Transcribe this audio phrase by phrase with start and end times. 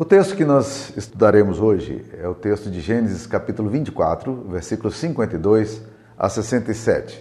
[0.00, 5.82] O texto que nós estudaremos hoje é o texto de Gênesis capítulo 24, versículos 52
[6.16, 7.20] a 67.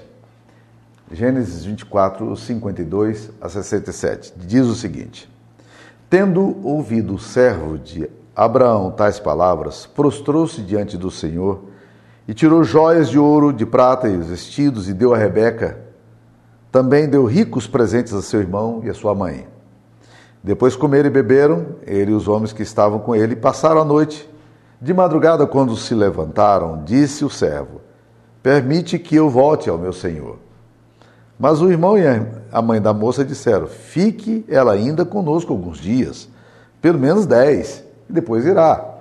[1.11, 4.31] Gênesis 24, 52 a 67.
[4.37, 5.27] Diz o seguinte:
[6.07, 11.63] Tendo ouvido o servo de Abraão tais palavras, prostrou-se diante do Senhor
[12.27, 15.79] e tirou joias de ouro, de prata e vestidos e deu a Rebeca.
[16.71, 19.47] Também deu ricos presentes a seu irmão e a sua mãe.
[20.43, 24.29] Depois comeram e beberam, ele e os homens que estavam com ele, passaram a noite.
[24.79, 27.81] De madrugada, quando se levantaram, disse o servo:
[28.43, 30.37] Permite que eu volte ao meu senhor.
[31.39, 32.03] Mas o irmão e
[32.51, 36.29] a mãe da moça disseram: Fique ela ainda conosco alguns dias,
[36.81, 38.95] pelo menos dez, e depois irá.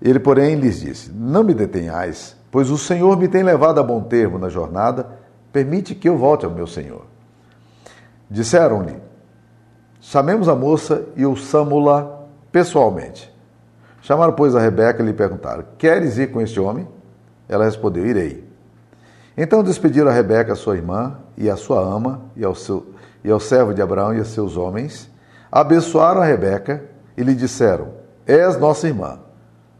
[0.00, 4.02] Ele, porém, lhes disse: Não me detenhais, pois o Senhor me tem levado a bom
[4.02, 5.06] termo na jornada,
[5.52, 7.06] permite que eu volte ao meu senhor.
[8.30, 8.96] Disseram-lhe:
[10.06, 13.32] Chamemos a moça e ouçamo-la pessoalmente.
[14.02, 16.86] Chamaram, pois, a Rebeca e lhe perguntaram: Queres ir com este homem?
[17.48, 18.44] Ela respondeu: Irei.
[19.34, 22.86] Então despediram a Rebeca, sua irmã, e a sua ama, e ao, seu,
[23.24, 25.10] e ao servo de Abraão e a seus homens,
[25.50, 26.84] abençoaram a Rebeca
[27.16, 27.88] e lhe disseram:
[28.26, 29.18] És nossa irmã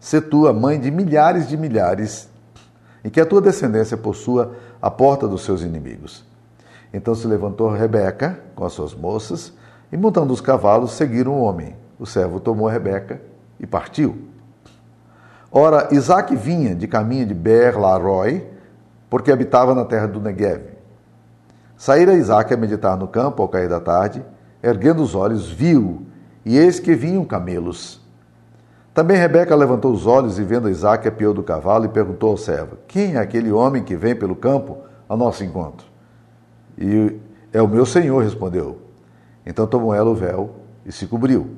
[0.00, 2.30] se tu a mãe de milhares de milhares,
[3.04, 6.24] e que a tua descendência possua a porta dos seus inimigos.
[6.94, 9.52] Então se levantou Rebeca com as suas moças,
[9.94, 11.76] e montando os cavalos, seguiram o homem.
[12.00, 13.22] O servo tomou Rebeca
[13.60, 14.18] e partiu.
[15.52, 18.44] Ora, Isaac vinha de caminho de Ber-Laroi,
[19.08, 20.64] porque habitava na terra do Negev.
[21.76, 24.24] Saíra Isaac a meditar no campo ao cair da tarde,
[24.60, 26.04] erguendo os olhos, viu,
[26.44, 28.04] e eis que vinham camelos
[28.92, 32.76] também Rebeca levantou os olhos e, vendo Isaac, apiou do cavalo e perguntou ao servo:
[32.86, 34.78] Quem é aquele homem que vem pelo campo
[35.08, 35.84] ao nosso encontro?
[36.78, 37.18] E
[37.52, 38.83] é o meu senhor, respondeu.
[39.44, 40.50] Então tomou ela o véu
[40.84, 41.50] e se cobriu.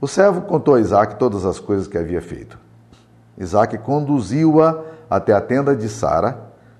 [0.00, 2.58] O servo contou a Isaac todas as coisas que havia feito.
[3.38, 6.38] Isaac conduziu-a até a tenda de Sara,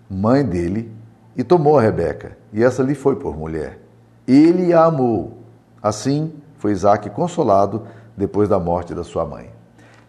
[0.08, 0.92] mãe dele,
[1.36, 3.78] e tomou a Rebeca, e essa lhe foi por mulher.
[4.26, 5.38] Ele a amou.
[5.82, 9.50] Assim foi Isaac consolado depois da morte da sua mãe.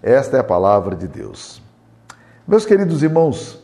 [0.01, 1.61] Esta é a palavra de Deus.
[2.47, 3.63] Meus queridos irmãos,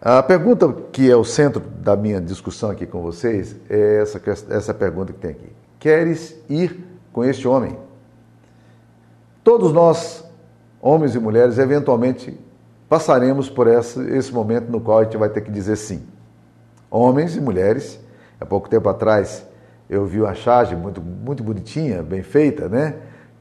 [0.00, 4.20] a pergunta que é o centro da minha discussão aqui com vocês é essa,
[4.50, 5.63] essa pergunta que tem aqui.
[5.84, 7.76] Queres ir com este homem?
[9.44, 10.24] Todos nós,
[10.80, 12.40] homens e mulheres, eventualmente
[12.88, 16.02] passaremos por esse, momento no qual a gente vai ter que dizer sim.
[16.90, 18.00] Homens e mulheres,
[18.40, 19.46] há pouco tempo atrás
[19.86, 22.94] eu vi uma charge muito, muito bonitinha, bem feita, né?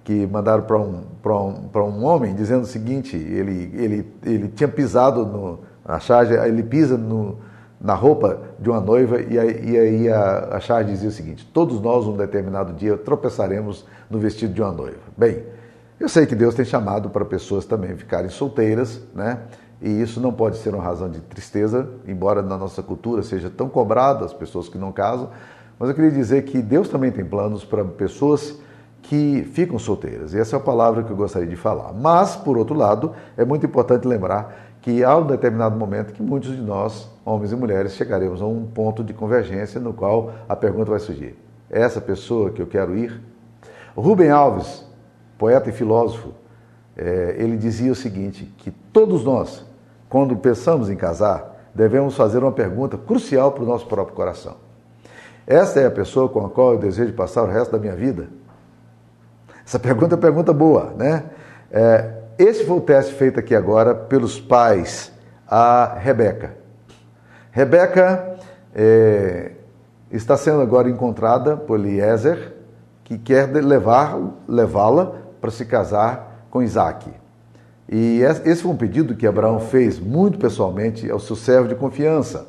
[0.03, 5.25] que mandaram para um, um, um homem dizendo o seguinte: ele, ele, ele tinha pisado
[5.25, 7.37] no, na charge, ele pisa no,
[7.83, 12.05] na roupa de uma noiva e aí, a, a charge dizia o seguinte: todos nós,
[12.07, 15.01] um determinado dia, tropeçaremos no vestido de uma noiva.
[15.17, 15.43] Bem,
[15.99, 19.39] eu sei que Deus tem chamado para pessoas também ficarem solteiras, né?
[19.81, 23.67] E isso não pode ser uma razão de tristeza, embora na nossa cultura seja tão
[23.67, 25.29] cobrado as pessoas que não casam.
[25.77, 28.57] Mas eu queria dizer que Deus também tem planos para pessoas
[29.01, 30.33] que ficam solteiras.
[30.33, 31.91] E essa é a palavra que eu gostaria de falar.
[31.91, 36.51] Mas, por outro lado, é muito importante lembrar que há um determinado momento que muitos
[36.51, 40.91] de nós, homens e mulheres, chegaremos a um ponto de convergência no qual a pergunta
[40.91, 41.37] vai surgir:
[41.71, 43.19] é essa pessoa que eu quero ir?
[43.95, 44.85] Rubem Alves,
[45.37, 46.33] poeta e filósofo,
[46.97, 49.65] é, ele dizia o seguinte: que todos nós,
[50.09, 54.57] quando pensamos em casar, devemos fazer uma pergunta crucial para o nosso próprio coração.
[55.47, 58.27] Esta é a pessoa com a qual eu desejo passar o resto da minha vida?
[59.65, 61.23] Essa pergunta é uma pergunta boa, né?
[61.71, 65.11] É, esse foi o teste feito aqui agora pelos pais
[65.47, 66.55] a Rebeca.
[67.51, 68.37] Rebeca
[68.73, 69.51] é,
[70.11, 72.53] está sendo agora encontrada por Eliezer,
[73.03, 77.09] que quer levá-la para se casar com Isaac.
[77.87, 82.47] E esse foi um pedido que Abraão fez muito pessoalmente ao seu servo de confiança.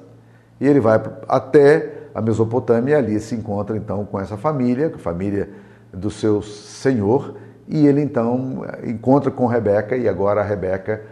[0.61, 4.99] E ele vai até a Mesopotâmia e ali se encontra então com essa família, a
[4.99, 5.51] família
[5.93, 7.35] do seu senhor,
[7.69, 11.03] e ele então encontra com Rebeca, e agora a Rebeca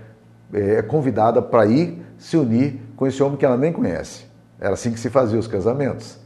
[0.53, 4.27] é, é convidada para ir se unir com esse homem que ela nem conhece.
[4.61, 6.19] Era assim que se fazia os casamentos.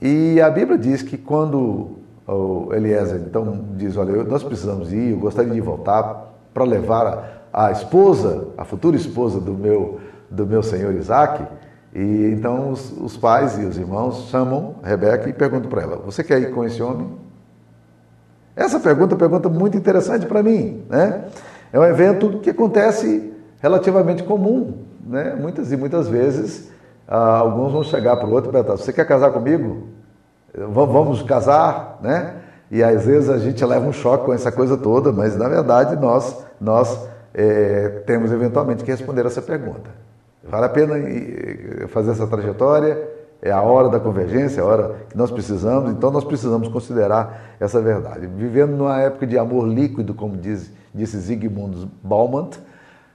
[0.00, 1.96] E a Bíblia diz que quando
[2.26, 7.06] o Eliezer então diz, olha, nós precisamos ir, eu gostaria de voltar para levar
[7.52, 11.44] a, a esposa, a futura esposa do meu, do meu senhor Isaac,
[11.94, 16.22] e então os, os pais e os irmãos chamam Rebeca e perguntam para ela, você
[16.22, 17.25] quer ir com esse homem?
[18.56, 20.82] Essa pergunta é uma pergunta muito interessante para mim.
[20.88, 21.26] Né?
[21.70, 24.78] É um evento que acontece relativamente comum.
[25.04, 25.36] Né?
[25.38, 26.70] Muitas e muitas vezes,
[27.06, 29.88] ah, alguns vão chegar para o outro e perguntar: Você quer casar comigo?
[30.72, 31.98] Vamos casar?
[32.02, 32.36] Né?
[32.70, 35.94] E às vezes a gente leva um choque com essa coisa toda, mas na verdade
[35.96, 36.98] nós, nós
[37.34, 39.90] é, temos eventualmente que responder essa pergunta.
[40.42, 40.94] Vale a pena
[41.88, 43.15] fazer essa trajetória?
[43.42, 47.56] É a hora da convergência, é a hora que nós precisamos, então nós precisamos considerar
[47.60, 48.26] essa verdade.
[48.26, 52.48] Vivendo numa época de amor líquido, como diz, disse Zygmunt Bauman,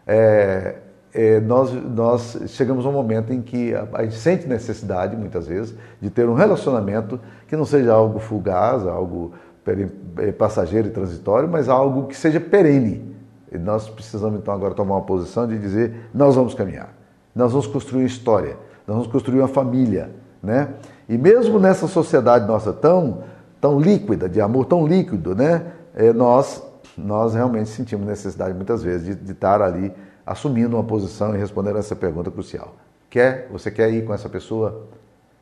[0.05, 0.75] é,
[1.13, 5.47] é, nós, nós chegamos a um momento em que a, a gente sente necessidade, muitas
[5.47, 9.33] vezes, de ter um relacionamento que não seja algo fugaz, algo
[10.17, 13.11] é, passageiro e transitório, mas algo que seja perene.
[13.51, 16.93] E nós precisamos, então, agora tomar uma posição de dizer: nós vamos caminhar,
[17.35, 18.55] nós vamos construir história,
[18.91, 20.09] nós vamos construir uma família.
[20.43, 20.69] Né?
[21.07, 23.23] E mesmo nessa sociedade nossa tão,
[23.59, 25.65] tão líquida, de amor tão líquido, né?
[25.93, 26.63] É, nós,
[26.97, 29.93] nós realmente sentimos necessidade, muitas vezes, de, de estar ali
[30.25, 32.75] assumindo uma posição e respondendo essa pergunta crucial.
[33.09, 34.87] Quer, você quer ir com essa pessoa?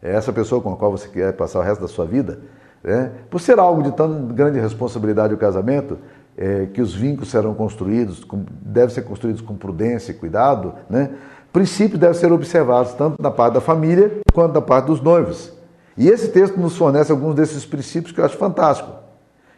[0.02, 2.40] É essa pessoa com a qual você quer passar o resto da sua vida?
[2.84, 3.10] É?
[3.30, 5.98] Por ser algo de tão grande responsabilidade o casamento,
[6.38, 11.12] é, que os vínculos serão construídos, com, devem ser construídos com prudência e cuidado, né?
[11.52, 15.52] Princípios devem ser observados tanto da parte da família quanto da parte dos noivos.
[15.98, 18.90] E esse texto nos fornece alguns desses princípios que eu acho fantástico.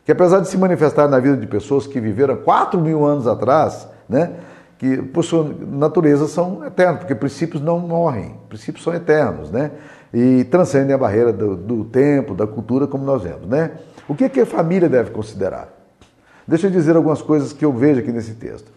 [0.03, 3.87] Que apesar de se manifestar na vida de pessoas que viveram 4 mil anos atrás,
[4.09, 4.31] né,
[4.81, 9.69] que por sua natureza são eternos, porque princípios não morrem, princípios são eternos, né?
[10.11, 13.73] E transcendem a barreira do, do tempo, da cultura, como nós vemos, né?
[14.07, 15.69] O que, que a família deve considerar?
[16.47, 18.71] Deixa eu dizer algumas coisas que eu vejo aqui nesse texto.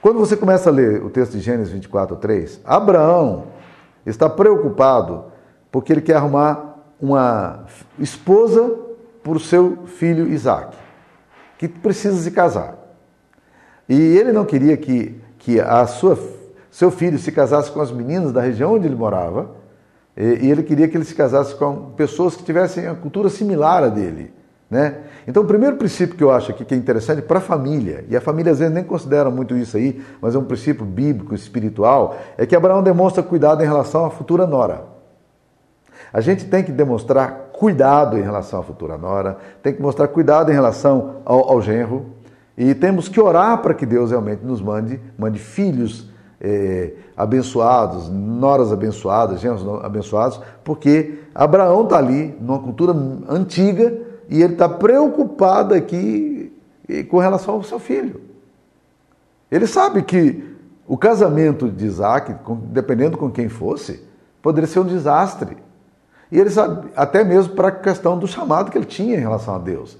[0.00, 3.46] Quando você começa a ler o texto de Gênesis 24, 3, Abraão
[4.04, 5.24] está preocupado
[5.70, 7.64] porque ele quer arrumar uma
[7.98, 8.74] esposa
[9.22, 10.76] para o seu filho Isaac,
[11.58, 12.76] que precisa se casar.
[13.88, 16.18] E ele não queria que que a sua,
[16.72, 19.52] seu filho se casasse com as meninas da região onde ele morava,
[20.16, 23.88] e, ele queria que ele se casasse com pessoas que tivessem a cultura similar à
[23.88, 24.34] dele.
[24.68, 24.96] Né?
[25.28, 28.16] Então, o primeiro princípio que eu acho aqui que é interessante para a família, e
[28.16, 32.16] a família às vezes nem considera muito isso aí, mas é um princípio bíblico, espiritual,
[32.36, 34.84] é que Abraão demonstra cuidado em relação à futura nora.
[36.12, 40.50] A gente tem que demonstrar cuidado em relação à futura nora, tem que mostrar cuidado
[40.50, 42.06] em relação ao, ao genro,
[42.58, 46.10] e temos que orar para que Deus realmente nos mande, mande filhos
[46.40, 52.92] é, abençoados, noras abençoadas, genros abençoados, porque Abraão está ali, numa cultura
[53.28, 56.52] antiga, e ele está preocupado aqui
[57.08, 58.20] com relação ao seu filho.
[59.50, 60.56] Ele sabe que
[60.86, 62.34] o casamento de Isaac,
[62.70, 64.02] dependendo com quem fosse,
[64.42, 65.56] poderia ser um desastre.
[66.30, 69.54] E ele sabe, até mesmo para a questão do chamado que ele tinha em relação
[69.54, 69.98] a Deus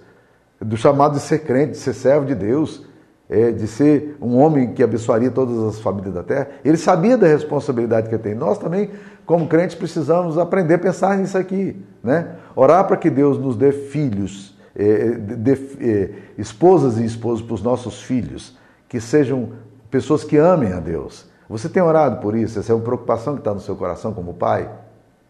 [0.60, 2.84] do chamado de ser crente, de ser servo de Deus,
[3.28, 6.48] é, de ser um homem que abençoaria todas as famílias da terra.
[6.64, 8.34] Ele sabia da responsabilidade que tem.
[8.34, 8.90] Nós também,
[9.24, 11.76] como crentes, precisamos aprender a pensar nisso aqui.
[12.02, 12.36] Né?
[12.54, 17.62] Orar para que Deus nos dê filhos, é, dê, é, esposas e esposos para os
[17.62, 18.56] nossos filhos,
[18.88, 19.50] que sejam
[19.90, 21.26] pessoas que amem a Deus.
[21.48, 22.58] Você tem orado por isso?
[22.58, 24.68] Essa é uma preocupação que está no seu coração como pai,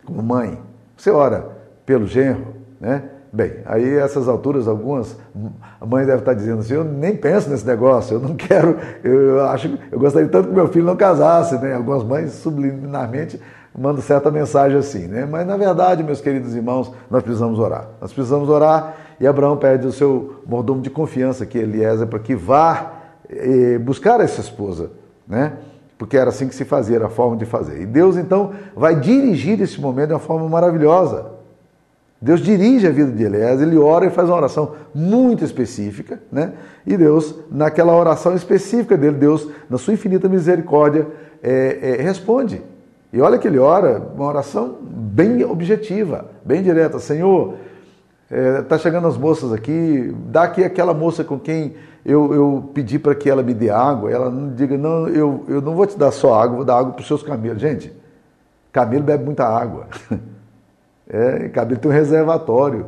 [0.05, 0.59] como mãe.
[0.97, 3.11] Você ora pelo genro, né?
[3.33, 5.17] Bem, aí essas alturas, algumas
[5.85, 9.79] mães devem estar dizendo assim, eu nem penso nesse negócio, eu não quero, eu acho,
[9.91, 11.75] eu gostaria tanto que meu filho não casasse, né?
[11.75, 13.41] Algumas mães subliminarmente
[13.77, 15.27] mandam certa mensagem assim, né?
[15.27, 17.89] Mas na verdade, meus queridos irmãos, nós precisamos orar.
[18.01, 22.19] Nós precisamos orar e Abraão pede o seu mordomo de confiança, que é Eliezer, para
[22.19, 22.93] que vá
[23.29, 24.91] eh, buscar essa esposa,
[25.27, 25.55] né?
[25.99, 27.81] Porque era assim que se fazia, era a forma de fazer.
[27.81, 31.36] E Deus então vai dirigir esse momento de uma forma maravilhosa.
[32.21, 36.55] Deus dirige a vida de Eliezer, ele ora e faz uma oração muito específica, né?
[36.87, 41.07] E Deus, naquela oração específica dele, Deus, na sua infinita misericórdia,
[41.43, 42.63] é, é, responde.
[43.13, 46.99] E olha que ele ora, uma oração bem objetiva, bem direta.
[46.99, 47.55] Senhor,
[48.31, 52.71] está é, tá chegando as moças aqui, dá aqui aquela moça com quem eu, eu
[52.73, 55.87] pedi para que ela me dê água, ela não diga, não, eu, eu não vou
[55.87, 57.61] te dar só água, vou dar água para os seus camelos.
[57.61, 57.93] Gente,
[58.73, 59.87] camelo bebe muita água.
[61.09, 62.87] É, tem um reservatório.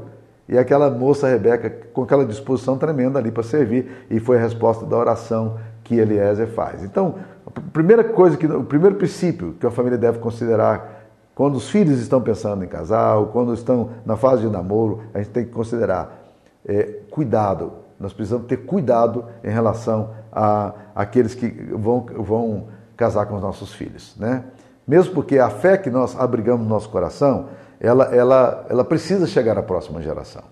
[0.48, 4.06] E aquela moça Rebeca com aquela disposição tremenda ali para servir.
[4.10, 6.82] E foi a resposta da oração que Eliezer faz.
[6.82, 10.98] Então, a primeira coisa, que, o primeiro princípio que a família deve considerar
[11.34, 15.18] quando os filhos estão pensando em casar, ou quando estão na fase de namoro, a
[15.18, 16.34] gente tem que considerar
[16.66, 17.72] é, cuidado.
[18.00, 23.72] Nós precisamos ter cuidado em relação a aqueles que vão, vão casar com os nossos
[23.72, 24.16] filhos.
[24.16, 24.42] Né?
[24.86, 27.46] Mesmo porque a fé que nós abrigamos no nosso coração,
[27.80, 30.42] ela, ela, ela precisa chegar à próxima geração.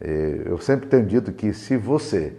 [0.00, 2.34] Eu sempre tenho dito que se você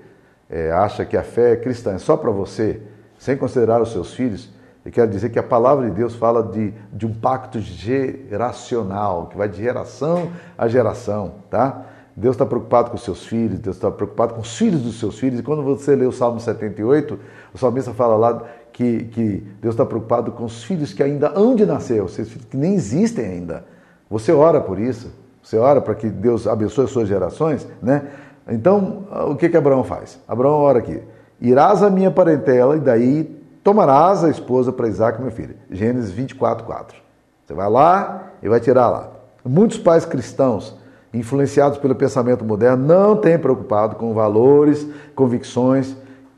[0.49, 2.81] é, acha que a fé cristã é só para você,
[3.17, 4.49] sem considerar os seus filhos,
[4.85, 9.35] eu quero dizer que a palavra de Deus fala de, de um pacto geracional, que
[9.35, 11.85] vai de geração a geração, tá?
[12.15, 15.19] Deus está preocupado com os seus filhos, Deus está preocupado com os filhos dos seus
[15.19, 15.39] filhos.
[15.39, 17.19] E quando você lê o Salmo 78,
[17.53, 21.53] o salmista fala lá que, que Deus está preocupado com os filhos que ainda hão
[21.53, 23.65] de nascer, os filhos que nem existem ainda.
[24.09, 25.11] Você ora por isso,
[25.41, 28.07] você ora para que Deus abençoe as suas gerações, né?
[28.49, 30.19] Então, o que que Abraão faz?
[30.27, 31.01] Abraão ora aqui:
[31.39, 33.23] Irás a minha parentela e daí
[33.63, 35.55] tomarás a esposa para Isaac, meu filho.
[35.69, 36.97] Gênesis 24, 4.
[37.45, 39.11] Você vai lá e vai tirar lá.
[39.43, 40.75] Muitos pais cristãos,
[41.13, 45.95] influenciados pelo pensamento moderno, não têm preocupado com valores, convicções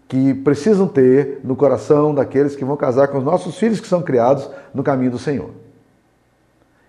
[0.07, 4.01] que precisam ter no coração daqueles que vão casar com os nossos filhos que são
[4.01, 5.51] criados no caminho do Senhor.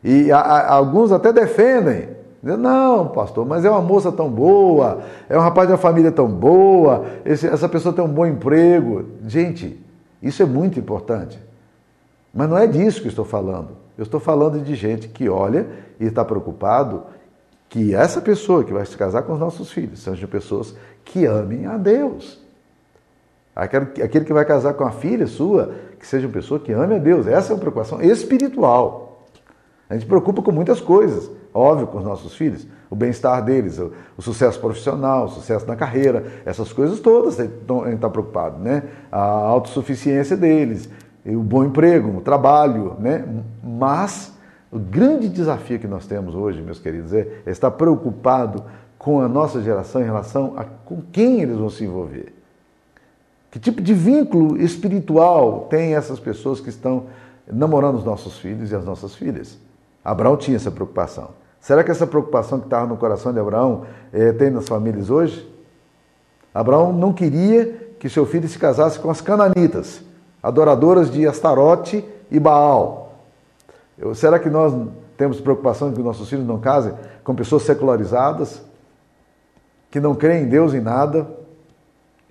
[0.03, 2.09] E a, a, alguns até defendem,
[2.43, 6.27] não, pastor, mas é uma moça tão boa, é um rapaz de uma família tão
[6.27, 9.05] boa, esse, essa pessoa tem um bom emprego.
[9.27, 9.79] Gente,
[10.23, 11.39] isso é muito importante.
[12.33, 13.77] Mas não é disso que estou falando.
[13.99, 15.67] Eu estou falando de gente que olha
[15.99, 17.03] e está preocupado
[17.69, 21.67] que essa pessoa que vai se casar com os nossos filhos sejam pessoas que amem
[21.67, 22.41] a Deus.
[23.55, 26.99] Aquele que vai casar com a filha sua, que seja uma pessoa que ame a
[26.99, 27.27] Deus.
[27.27, 29.10] Essa é uma preocupação espiritual.
[29.91, 32.65] A gente preocupa com muitas coisas, óbvio, com os nossos filhos.
[32.89, 37.45] O bem-estar deles, o, o, sucesso profissional, o sucesso na carreira, essas coisas todas a
[37.45, 38.85] gente está preocupado, né?
[39.11, 40.89] A autossuficiência deles,
[41.27, 43.25] o bom emprego, o trabalho, né?
[43.65, 44.33] Mas
[44.71, 48.63] o grande desafio que nós temos hoje, meus queridos, é, é estar preocupado
[48.97, 52.33] com a nossa geração em relação a com quem eles vão se envolver.
[53.51, 57.07] Que tipo de vínculo espiritual tem essas pessoas que estão
[57.53, 59.59] namorando os nossos filhos e as nossas filhas?
[60.05, 61.31] Abraão tinha essa preocupação.
[61.61, 65.49] Será que essa preocupação que estava no coração de Abraão eh, tem nas famílias hoje?
[66.55, 70.03] Abraão não queria que seu filho se casasse com as cananitas
[70.43, 73.13] adoradoras de Astarote e Baal.
[74.15, 74.73] Será que nós
[75.17, 78.63] temos preocupação de que nossos filhos não casem com pessoas secularizadas,
[79.91, 81.29] que não creem em Deus em nada,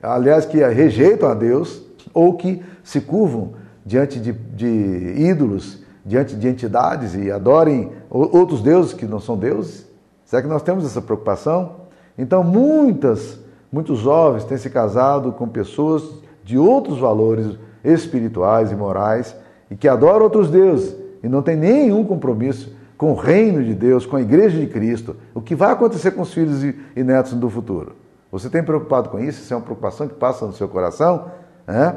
[0.01, 1.83] aliás, que rejeitam a Deus,
[2.13, 3.53] ou que se curvam
[3.85, 9.87] diante de, de ídolos, diante de entidades e adorem outros deuses que não são deuses?
[10.25, 11.81] Será que nós temos essa preocupação?
[12.17, 13.39] Então, muitas,
[13.71, 16.03] muitos jovens têm se casado com pessoas
[16.43, 19.35] de outros valores, espirituais e morais
[19.69, 24.07] e que adoram outros deuses e não tem nenhum compromisso com o reino de Deus,
[24.07, 27.49] com a igreja de Cristo, o que vai acontecer com os filhos e netos do
[27.49, 27.95] futuro?
[28.31, 29.41] Você tem preocupado com isso?
[29.41, 31.31] Isso é uma preocupação que passa no seu coração?
[31.67, 31.93] É?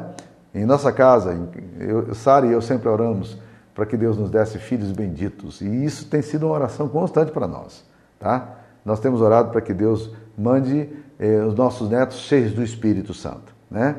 [0.53, 1.35] Em nossa casa,
[1.79, 3.37] eu, Sara e eu sempre oramos
[3.73, 5.61] para que Deus nos desse filhos benditos.
[5.61, 7.83] E isso tem sido uma oração constante para nós.
[8.19, 8.57] Tá?
[8.85, 10.89] Nós temos orado para que Deus mande
[11.19, 13.53] eh, os nossos netos cheios do Espírito Santo.
[13.69, 13.95] Né?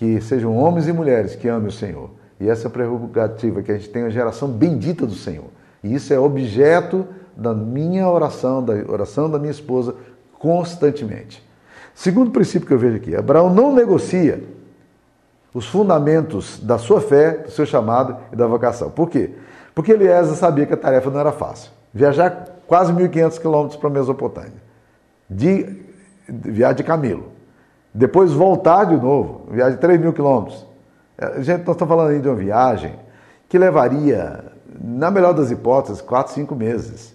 [0.00, 2.08] que sejam homens e mulheres que amem o Senhor.
[2.40, 5.48] E essa prerrogativa que a gente tem a geração bendita do Senhor.
[5.84, 9.94] E isso é objeto da minha oração, da oração da minha esposa,
[10.38, 11.46] constantemente.
[11.94, 14.42] Segundo princípio que eu vejo aqui, Abraão não negocia
[15.52, 18.90] os fundamentos da sua fé, do seu chamado e da vocação.
[18.90, 19.30] Por quê?
[19.74, 21.70] Porque Eliezer sabia que a tarefa não era fácil.
[21.92, 24.62] Viajar quase 1.500 quilômetros para a Mesopotâmia,
[25.28, 25.82] de,
[26.28, 27.32] viagem de camelo.
[27.92, 30.64] Depois voltar de novo, viagem de 3 mil quilômetros.
[31.18, 32.94] É, gente, nós estamos falando aí de uma viagem
[33.48, 34.44] que levaria,
[34.80, 37.12] na melhor das hipóteses, 4, 5 meses.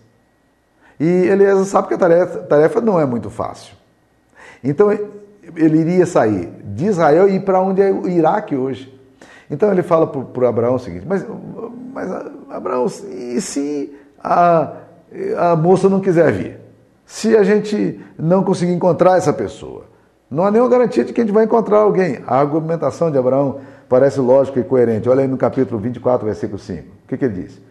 [0.99, 3.73] E Eliezer sabe que a tarefa, tarefa não é muito fácil.
[4.61, 4.91] Então
[5.55, 8.93] ele iria sair de Israel e ir para onde é o Iraque hoje.
[9.49, 11.25] Então ele fala para Abraão o seguinte: Mas,
[11.93, 12.09] mas
[12.49, 14.73] Abraão, e se a,
[15.37, 16.59] a moça não quiser vir?
[17.05, 19.85] Se a gente não conseguir encontrar essa pessoa?
[20.29, 22.19] Não há nenhuma garantia de que a gente vai encontrar alguém.
[22.25, 25.07] A argumentação de Abraão parece lógica e coerente.
[25.07, 26.81] Olha aí no capítulo 24, versículo 5.
[26.81, 27.61] O que, que ele diz?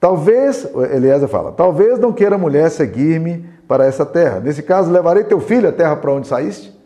[0.00, 4.40] Talvez, Eliezer fala, talvez não queira a mulher seguir-me para essa terra.
[4.40, 6.78] Nesse caso, levarei teu filho à terra para onde saíste?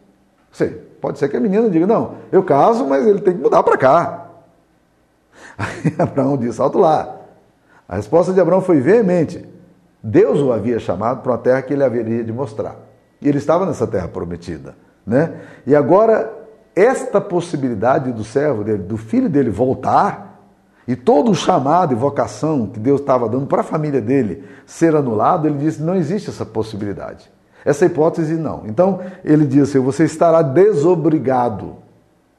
[0.52, 0.70] Sei,
[1.00, 3.76] pode ser que a menina diga, não, eu caso, mas ele tem que mudar para
[3.76, 4.28] cá.
[5.58, 7.16] Aí Abraão diz, alto lá.
[7.88, 9.46] A resposta de Abraão foi veemente.
[10.02, 12.76] Deus o havia chamado para uma terra que ele haveria de mostrar.
[13.20, 14.76] E ele estava nessa terra prometida.
[15.06, 15.32] Né?
[15.66, 16.32] E agora,
[16.76, 20.27] esta possibilidade do servo dele, do filho dele voltar,
[20.88, 24.96] e todo o chamado e vocação que Deus estava dando para a família dele ser
[24.96, 27.30] anulado, ele disse: não existe essa possibilidade.
[27.62, 28.62] Essa hipótese não.
[28.64, 31.76] Então, ele diz assim: você estará desobrigado.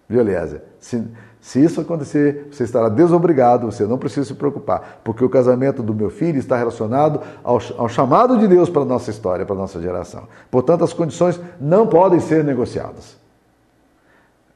[0.10, 0.64] Viu, Eliezer?
[0.80, 1.08] Se,
[1.40, 5.94] se isso acontecer, você estará desobrigado, você não precisa se preocupar, porque o casamento do
[5.94, 9.60] meu filho está relacionado ao, ao chamado de Deus para a nossa história, para a
[9.60, 10.24] nossa geração.
[10.50, 13.16] Portanto, as condições não podem ser negociadas.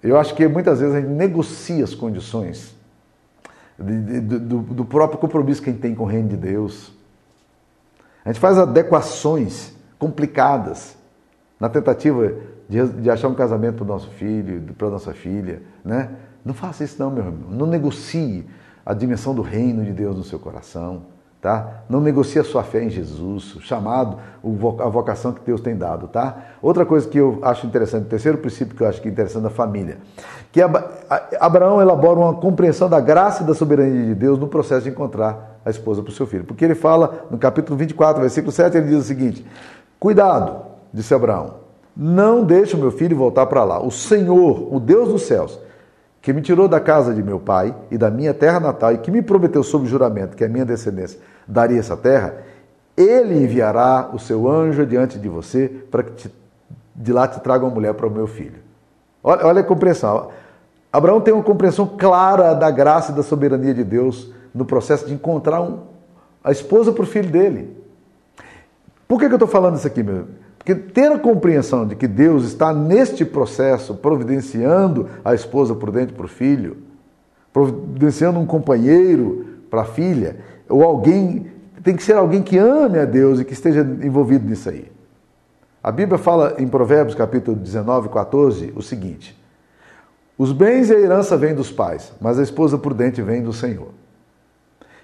[0.02, 2.82] Eu acho que muitas vezes a gente negocia as condições
[3.80, 6.94] de, de, do, do próprio compromisso que a gente tem com o reino de Deus.
[8.24, 10.98] A gente faz adequações complicadas
[11.60, 12.34] na tentativa
[12.70, 16.12] de, de achar um casamento para o nosso filho, para a nossa filha, né?
[16.44, 17.50] Não faça isso não, meu irmão.
[17.50, 18.46] Não negocie
[18.86, 21.04] a dimensão do reino de Deus no seu coração,
[21.44, 21.84] tá?
[21.90, 24.18] Não negocie a sua fé em Jesus, o chamado,
[24.80, 26.38] a vocação que Deus tem dado, tá?
[26.62, 29.44] Outra coisa que eu acho interessante, o terceiro princípio que eu acho que é interessante
[29.44, 29.98] da família,
[30.54, 30.62] que
[31.38, 35.60] Abraão elabora uma compreensão da graça e da soberania de Deus no processo de encontrar
[35.66, 36.46] a esposa para o seu filho.
[36.46, 39.46] Porque ele fala no capítulo 24, versículo 7, ele diz o seguinte:
[40.00, 40.62] Cuidado,
[40.94, 41.56] disse Abraão,
[41.96, 43.84] não deixe o meu filho voltar para lá.
[43.84, 45.60] O Senhor, o Deus dos céus,
[46.24, 49.12] que me tirou da casa de meu pai e da minha terra natal e que
[49.12, 52.38] me prometeu sob juramento que a minha descendência daria essa terra,
[52.96, 56.36] ele enviará o seu anjo diante de você para que te,
[56.96, 58.62] de lá te traga uma mulher para o meu filho.
[59.22, 60.30] Olha, olha a compreensão.
[60.94, 65.14] Abraão tem uma compreensão clara da graça e da soberania de Deus no processo de
[65.14, 65.80] encontrar um,
[66.42, 67.76] a esposa para o filho dele.
[69.10, 70.26] Por que, que eu estou falando isso aqui, meu?
[70.64, 76.26] Porque ter a compreensão de que Deus está neste processo providenciando a esposa prudente para
[76.26, 76.78] o filho,
[77.52, 80.38] providenciando um companheiro para a filha,
[80.70, 81.48] ou alguém,
[81.84, 84.90] tem que ser alguém que ame a Deus e que esteja envolvido nisso aí.
[85.84, 89.38] A Bíblia fala em Provérbios capítulo 19, 14 o seguinte:
[90.38, 93.90] Os bens e a herança vêm dos pais, mas a esposa prudente vem do Senhor.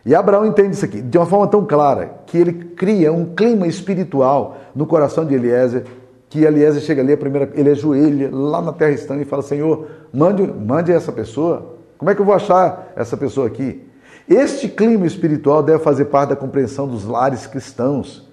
[0.09, 3.67] E Abraão entende isso aqui de uma forma tão clara que ele cria um clima
[3.67, 5.85] espiritual no coração de Eliezer,
[6.27, 9.85] que Eliezer chega ali, a primeira, ele ajoelha lá na terra estranha e fala: Senhor,
[10.11, 11.75] mande, mande essa pessoa.
[11.95, 13.87] Como é que eu vou achar essa pessoa aqui?
[14.27, 18.27] Este clima espiritual deve fazer parte da compreensão dos lares cristãos,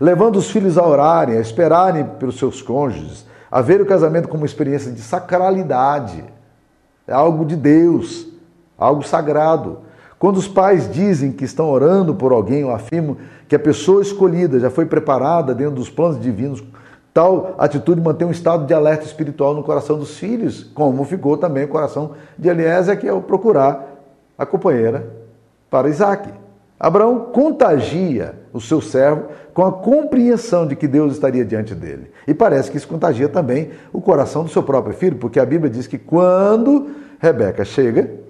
[0.00, 4.40] levando os filhos a orarem, a esperarem pelos seus cônjuges, a ver o casamento como
[4.40, 6.24] uma experiência de sacralidade,
[7.06, 8.26] é algo de Deus,
[8.78, 9.83] algo sagrado.
[10.24, 14.58] Quando os pais dizem que estão orando por alguém ou afirmam que a pessoa escolhida
[14.58, 16.64] já foi preparada dentro dos planos divinos,
[17.12, 21.64] tal atitude mantém um estado de alerta espiritual no coração dos filhos, como ficou também
[21.64, 24.02] o coração de Eliezer, que é o procurar
[24.38, 25.06] a companheira
[25.68, 26.30] para Isaac.
[26.80, 32.10] Abraão contagia o seu servo com a compreensão de que Deus estaria diante dele.
[32.26, 35.68] E parece que isso contagia também o coração do seu próprio filho, porque a Bíblia
[35.70, 38.23] diz que quando Rebeca chega,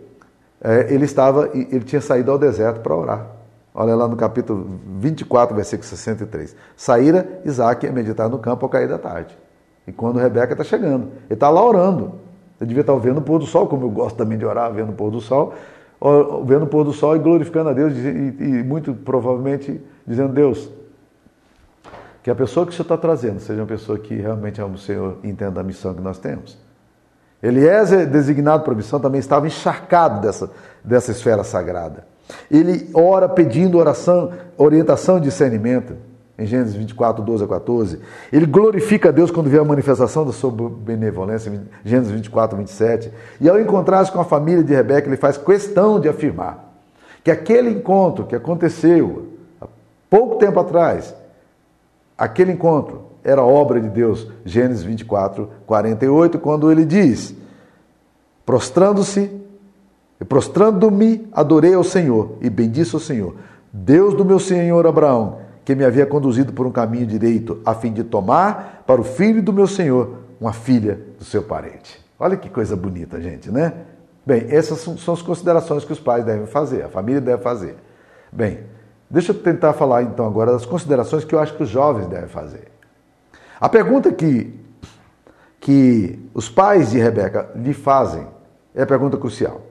[0.88, 3.26] ele estava, ele tinha saído ao deserto para orar.
[3.74, 6.56] Olha lá no capítulo 24, versículo 63.
[6.76, 9.36] Saíra Isaac a meditar no campo ao cair da tarde.
[9.86, 12.12] E quando Rebeca está chegando, ele está lá orando.
[12.60, 14.90] Ele devia estar vendo o pôr do sol, como eu gosto também de orar, vendo
[14.90, 15.52] o pôr do sol,
[16.46, 20.70] vendo o pôr do sol e glorificando a Deus, e, e muito provavelmente dizendo: Deus,
[22.22, 24.78] que a pessoa que o Senhor está trazendo seja uma pessoa que realmente ama o
[24.78, 26.56] Senhor e entenda a missão que nós temos.
[27.44, 30.50] Eliezer, designado para a missão, também estava encharcado dessa,
[30.82, 32.06] dessa esfera sagrada.
[32.50, 35.94] Ele ora pedindo oração, orientação e discernimento,
[36.38, 38.00] em Gênesis 24, 12 a 14.
[38.32, 43.12] Ele glorifica a Deus quando vê a manifestação da sua benevolência, em Gênesis 24, 27.
[43.38, 46.72] E ao encontrar-se com a família de Rebeca, ele faz questão de afirmar
[47.22, 49.28] que aquele encontro que aconteceu
[49.60, 49.66] há
[50.08, 51.14] pouco tempo atrás,
[52.16, 54.30] aquele encontro era obra de Deus.
[54.44, 57.34] Gênesis 24, 48, quando ele diz:
[58.44, 59.30] Prostrando-se,
[60.28, 63.34] prostrando-me, adorei ao Senhor e bendiço ao Senhor,
[63.72, 67.92] Deus do meu senhor Abraão, que me havia conduzido por um caminho direito, a fim
[67.92, 72.00] de tomar para o filho do meu senhor uma filha do seu parente.
[72.16, 73.72] Olha que coisa bonita, gente, né?
[74.24, 77.76] Bem, essas são as considerações que os pais devem fazer, a família deve fazer.
[78.30, 78.60] Bem,
[79.10, 82.28] deixa eu tentar falar então agora das considerações que eu acho que os jovens devem
[82.28, 82.73] fazer.
[83.60, 84.52] A pergunta que,
[85.60, 88.26] que os pais de Rebeca lhe fazem
[88.74, 89.62] é a pergunta crucial.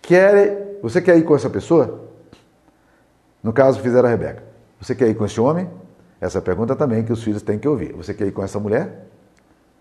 [0.00, 2.08] Quer, você quer ir com essa pessoa?
[3.42, 4.42] No caso, fizeram a Rebeca.
[4.80, 5.68] Você quer ir com esse homem?
[6.20, 7.92] Essa é a pergunta também que os filhos têm que ouvir.
[7.94, 9.08] Você quer ir com essa mulher?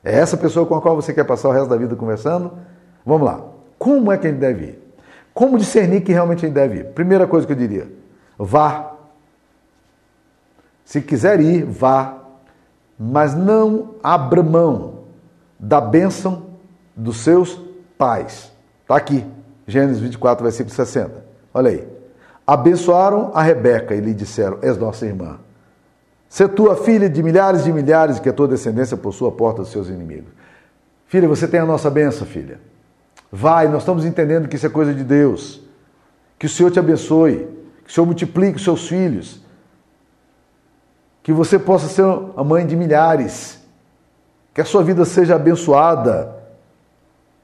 [0.03, 2.57] É essa pessoa com a qual você quer passar o resto da vida conversando?
[3.05, 3.45] Vamos lá.
[3.77, 4.93] Como é que ele deve ir?
[5.33, 6.85] Como discernir que realmente ele deve ir?
[6.93, 7.91] Primeira coisa que eu diria:
[8.37, 8.95] vá.
[10.83, 12.20] Se quiser ir, vá
[13.03, 15.05] mas não abra mão
[15.59, 16.43] da bênção
[16.95, 17.59] dos seus
[17.97, 18.51] pais.
[18.83, 19.25] Está aqui,
[19.65, 21.25] Gênesis 24, versículo 60.
[21.51, 21.87] Olha aí.
[22.45, 25.39] Abençoaram a Rebeca e lhe disseram: És nossa irmã.
[26.29, 29.71] Se tua filha de milhares de milhares, que a tua descendência possua a porta dos
[29.71, 30.31] seus inimigos.
[31.07, 32.59] Filha, você tem a nossa bênção, filha.
[33.31, 35.59] Vai, nós estamos entendendo que isso é coisa de Deus.
[36.37, 37.47] Que o Senhor te abençoe,
[37.83, 39.41] que o Senhor multiplique os seus filhos,
[41.23, 42.03] que você possa ser
[42.35, 43.59] a mãe de milhares,
[44.53, 46.35] que a sua vida seja abençoada.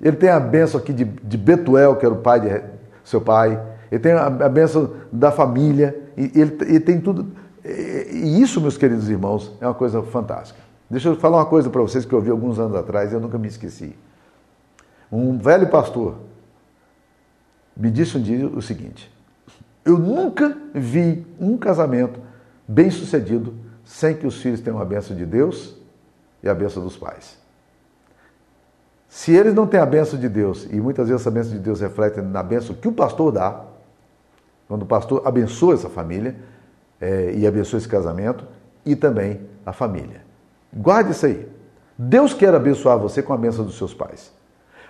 [0.02, 2.64] Ele tem a benção aqui de, de Betuel, que era o pai de
[3.04, 3.60] seu pai,
[3.92, 7.32] ele tem a, a benção da família, e ele, ele tem tudo.
[7.64, 10.60] E isso, meus queridos irmãos, é uma coisa fantástica.
[10.90, 13.20] Deixa eu falar uma coisa para vocês que eu ouvi alguns anos atrás e eu
[13.20, 13.96] nunca me esqueci.
[15.12, 16.16] Um velho pastor
[17.76, 19.12] me disse um dia o seguinte:
[19.84, 22.20] Eu nunca vi um casamento
[22.68, 23.54] bem sucedido
[23.88, 25.76] sem que os filhos tenham a benção de Deus
[26.44, 27.38] e a benção dos pais.
[29.08, 31.80] Se eles não têm a benção de Deus, e muitas vezes a benção de Deus
[31.80, 33.64] reflete na benção que o pastor dá,
[34.68, 36.36] quando o pastor abençoa essa família
[37.00, 38.46] é, e abençoa esse casamento,
[38.86, 40.22] e também a família.
[40.74, 41.48] Guarde isso aí.
[41.98, 44.34] Deus quer abençoar você com a benção dos seus pais.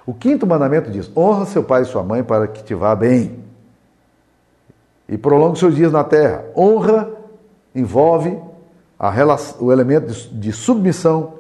[0.08, 3.44] O quinto mandamento diz: honra seu pai e sua mãe para que te vá bem.
[5.08, 6.46] E prolongue seus dias na terra.
[6.56, 7.10] Honra
[7.76, 8.38] envolve
[9.00, 11.34] relação, o elemento de, de submissão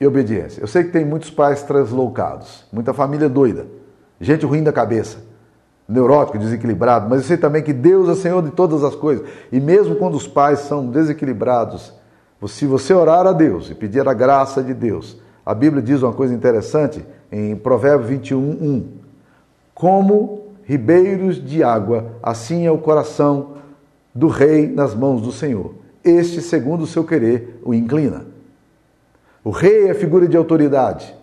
[0.00, 0.60] e obediência.
[0.60, 3.66] Eu sei que tem muitos pais translocados, muita família doida,
[4.20, 5.18] gente ruim da cabeça,
[5.88, 9.26] neurótico, desequilibrado, mas eu sei também que Deus é Senhor de todas as coisas.
[9.50, 11.94] E mesmo quando os pais são desequilibrados,
[12.46, 16.12] se você orar a Deus e pedir a graça de Deus, a Bíblia diz uma
[16.12, 18.88] coisa interessante em Provérbios 21, 1.
[19.74, 23.54] Como ribeiros de água, assim é o coração
[24.14, 25.74] do rei nas mãos do Senhor.
[26.08, 28.26] Este, segundo o seu querer, o inclina.
[29.44, 31.14] O rei é figura de autoridade.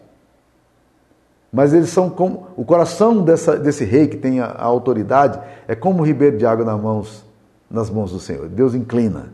[1.52, 2.48] Mas eles são como.
[2.56, 6.46] O coração dessa, desse rei que tem a, a autoridade é como o ribeiro de
[6.46, 7.26] água nas mãos,
[7.70, 8.48] nas mãos do Senhor.
[8.50, 9.34] Deus inclina.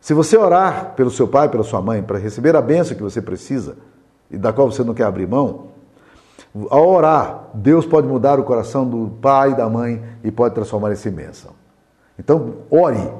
[0.00, 3.20] Se você orar pelo seu pai, pela sua mãe, para receber a bênção que você
[3.20, 3.76] precisa
[4.30, 5.66] e da qual você não quer abrir mão,
[6.70, 10.92] ao orar, Deus pode mudar o coração do pai e da mãe e pode transformar
[10.92, 11.50] isso em bênção.
[12.18, 13.12] Então, ore.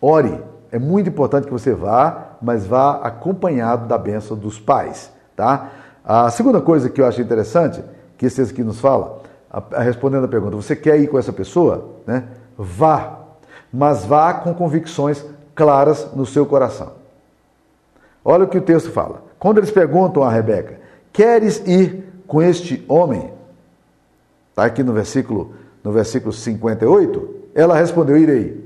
[0.00, 0.40] Ore.
[0.70, 5.70] É muito importante que você vá, mas vá acompanhado da bênção dos pais, tá?
[6.04, 7.82] A segunda coisa que eu acho interessante,
[8.16, 11.32] que esse aqui nos fala, a, a, respondendo a pergunta, você quer ir com essa
[11.32, 11.96] pessoa?
[12.06, 12.24] Né?
[12.56, 13.18] Vá,
[13.72, 15.24] mas vá com convicções
[15.54, 16.92] claras no seu coração.
[18.24, 19.22] Olha o que o texto fala.
[19.38, 20.80] Quando eles perguntam a Rebeca,
[21.12, 23.32] queres ir com este homem?
[24.50, 27.34] Está aqui no versículo, no versículo 58.
[27.54, 28.65] Ela respondeu: Irei.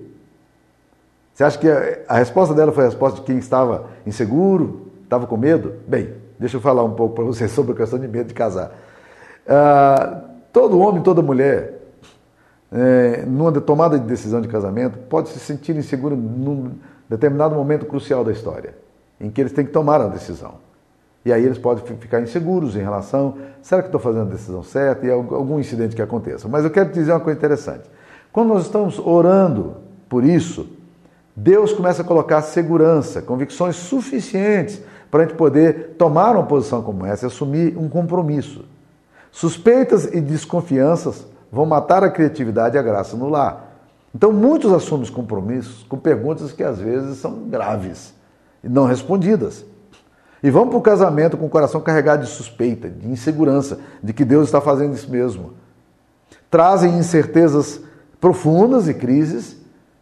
[1.41, 1.69] Você acha que
[2.07, 5.73] a, resposta dela foi a resposta de quem estava inseguro, estava com medo?
[5.89, 8.73] Bem, deixa eu falar um pouco para você sobre a questão de medo de casar.
[9.49, 10.21] Ah,
[10.53, 11.81] todo homem, toda mulher,
[12.71, 16.73] é, numa tomada de decisão de casamento, pode se sentir inseguro num
[17.09, 18.75] determinado momento crucial da história,
[19.19, 20.57] em que eles têm que tomar a decisão.
[21.25, 25.07] E aí eles podem ficar inseguros em relação, será que estou fazendo a decisão certa?
[25.07, 26.47] E algum incidente que aconteça.
[26.49, 27.85] Mas eu quero te dizer uma coisa interessante.
[28.31, 30.79] Quando nós estamos orando por isso,
[31.35, 37.05] Deus começa a colocar segurança, convicções suficientes para a gente poder tomar uma posição como
[37.05, 38.65] essa e assumir um compromisso.
[39.31, 43.71] Suspeitas e desconfianças vão matar a criatividade e a graça no lar.
[44.15, 48.13] Então, muitos assumem os compromissos com perguntas que às vezes são graves
[48.63, 49.65] e não respondidas.
[50.43, 54.25] E vão para o casamento com o coração carregado de suspeita, de insegurança, de que
[54.25, 55.53] Deus está fazendo isso mesmo.
[56.51, 57.81] Trazem incertezas
[58.21, 59.57] profundas e crises,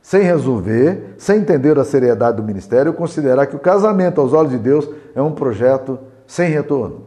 [0.09, 4.57] sem resolver, sem entender a seriedade do ministério, considerar que o casamento, aos olhos de
[4.57, 7.03] Deus, é um projeto sem retorno.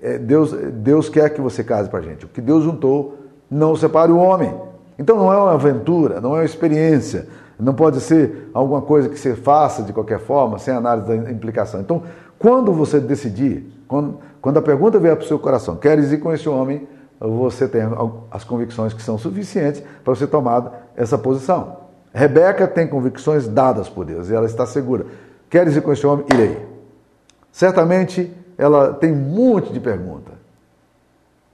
[0.00, 2.24] É, Deus, Deus quer que você case para a gente.
[2.24, 3.18] O que Deus juntou,
[3.50, 4.54] não separe o homem.
[4.96, 7.26] Então não é uma aventura, não é uma experiência,
[7.58, 11.80] não pode ser alguma coisa que você faça de qualquer forma, sem análise da implicação.
[11.80, 12.04] Então,
[12.38, 16.32] quando você decidir, quando, quando a pergunta vier para o seu coração, queres ir com
[16.32, 16.86] esse homem,
[17.18, 17.82] você tem
[18.30, 21.81] as convicções que são suficientes para você tomar essa posição.
[22.12, 25.06] Rebeca tem convicções dadas por Deus e ela está segura.
[25.48, 26.26] Queres ir com esse homem?
[26.32, 26.66] Irei.
[27.50, 30.34] Certamente ela tem um monte de perguntas.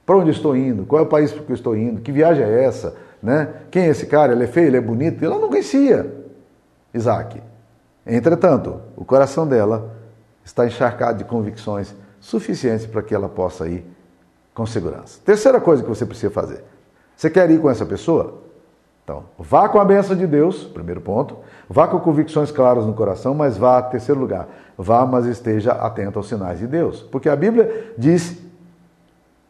[0.05, 0.85] Para onde estou indo?
[0.85, 2.01] Qual é o país para que eu estou indo?
[2.01, 2.95] Que viagem é essa?
[3.21, 3.47] Né?
[3.69, 4.33] Quem é esse cara?
[4.33, 4.67] Ele é feio?
[4.67, 5.23] Ele é bonito?
[5.23, 6.11] Ela não conhecia
[6.93, 7.41] Isaac.
[8.05, 9.95] Entretanto, o coração dela
[10.43, 13.85] está encharcado de convicções suficientes para que ela possa ir
[14.53, 15.19] com segurança.
[15.23, 16.63] Terceira coisa que você precisa fazer:
[17.15, 18.48] você quer ir com essa pessoa?
[19.09, 21.37] Então, vá com a bênção de Deus, primeiro ponto.
[21.67, 26.27] Vá com convicções claras no coração, mas vá, terceiro lugar, vá, mas esteja atento aos
[26.27, 27.01] sinais de Deus.
[27.01, 28.37] Porque a Bíblia diz,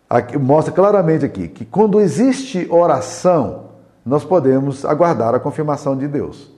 [0.09, 3.65] aqui, mostra claramente aqui, que quando existe oração,
[4.05, 6.49] nós podemos aguardar a confirmação de Deus.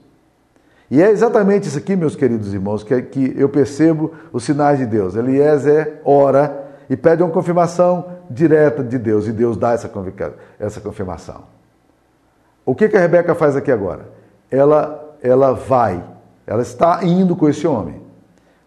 [0.88, 4.86] E é exatamente isso aqui, meus queridos irmãos, que, que eu percebo os sinais de
[4.86, 5.16] Deus.
[5.16, 9.90] Eliezer ora e pede uma confirmação direta de Deus, e Deus dá essa,
[10.60, 11.61] essa confirmação.
[12.64, 14.08] O que, que a Rebeca faz aqui agora?
[14.50, 16.02] Ela, ela vai,
[16.46, 18.00] ela está indo com esse homem.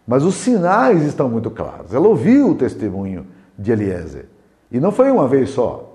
[0.06, 1.92] Mas os sinais estão muito claros.
[1.92, 3.26] Ela ouviu o testemunho
[3.58, 4.26] de Eliezer.
[4.70, 5.94] E não foi uma vez só.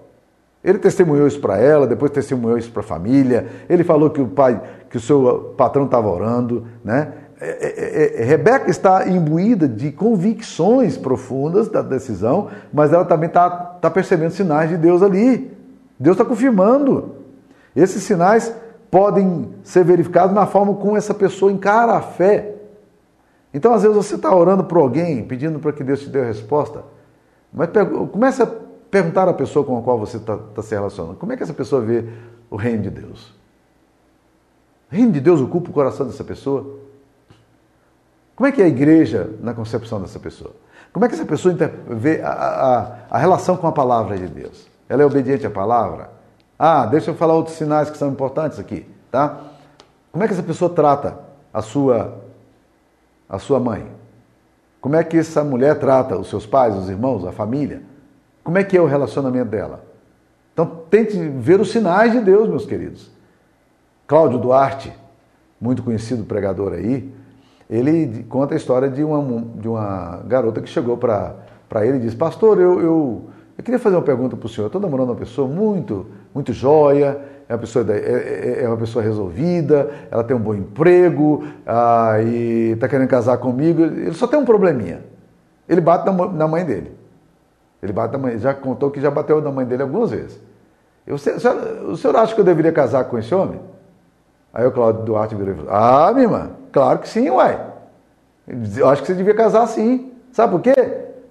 [0.64, 3.48] Ele testemunhou isso para ela, depois testemunhou isso para a família.
[3.70, 7.14] Ele falou que o pai que o seu patrão estava orando, né?
[7.40, 13.50] É, é, é, Rebeca está imbuída de convicções profundas da decisão, mas ela também está
[13.50, 15.52] tá percebendo sinais de Deus ali.
[16.00, 17.21] Deus está confirmando.
[17.76, 18.54] Esses sinais
[18.90, 22.56] podem ser verificados na forma como essa pessoa encara a fé.
[23.54, 26.26] Então, às vezes, você está orando por alguém, pedindo para que Deus te dê a
[26.26, 26.84] resposta,
[27.54, 27.70] mas
[28.12, 28.48] comece a
[28.90, 31.54] perguntar à pessoa com a qual você está tá se relacionando: como é que essa
[31.54, 32.06] pessoa vê
[32.50, 33.34] o reino de Deus?
[34.92, 36.80] O reino de Deus ocupa o coração dessa pessoa?
[38.36, 40.54] Como é que é a igreja na concepção dessa pessoa?
[40.92, 41.56] Como é que essa pessoa
[41.88, 44.68] vê a, a, a relação com a palavra de Deus?
[44.90, 46.21] Ela é obediente à palavra?
[46.64, 49.36] Ah, deixa eu falar outros sinais que são importantes aqui, tá?
[50.12, 51.18] Como é que essa pessoa trata
[51.52, 52.22] a sua
[53.28, 53.88] a sua mãe?
[54.80, 57.82] Como é que essa mulher trata os seus pais, os irmãos, a família?
[58.44, 59.84] Como é que é o relacionamento dela?
[60.54, 63.10] Então tente ver os sinais de Deus, meus queridos.
[64.06, 64.94] Cláudio Duarte,
[65.60, 67.12] muito conhecido pregador aí,
[67.68, 71.44] ele conta a história de uma, de uma garota que chegou para
[71.88, 74.68] ele e disse: Pastor, eu, eu, eu queria fazer uma pergunta para o senhor.
[74.68, 79.04] Estou namorando uma pessoa muito, muito joia, é uma pessoa, é, é, é uma pessoa
[79.04, 83.82] resolvida, ela tem um bom emprego ah, e está querendo casar comigo.
[83.82, 85.04] Ele só tem um probleminha.
[85.68, 86.96] Ele bate na, na mãe dele.
[87.84, 90.40] Ele bate na mãe, já contou que já bateu na mãe dele algumas vezes.
[91.06, 91.38] Eu, o, senhor,
[91.90, 93.60] o senhor acha que eu deveria casar com esse homem?
[94.54, 97.60] Aí o Cláudio Duarte virou e falou: Ah, minha irmã, claro que sim, uai.
[98.78, 100.12] Eu acho que você devia casar sim.
[100.32, 100.74] Sabe por quê?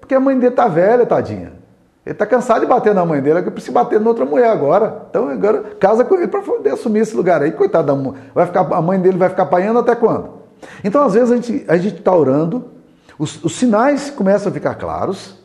[0.00, 1.60] Porque a mãe dele tá velha, tadinha.
[2.04, 5.06] Ele tá cansado de bater na mãe dele, que precisa bater na outra mulher agora.
[5.10, 7.52] Então agora casa com ele para poder assumir esse lugar aí.
[7.52, 8.14] Coitado da mãe.
[8.34, 10.40] Vai ficar, a mãe dele vai ficar apanhando até quando?
[10.84, 11.30] Então, às vezes,
[11.68, 12.64] a gente está orando,
[13.18, 15.39] os, os sinais começam a ficar claros,